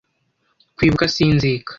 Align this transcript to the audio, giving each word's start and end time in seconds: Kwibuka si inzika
Kwibuka 0.77 1.05
si 1.13 1.19
inzika 1.31 1.69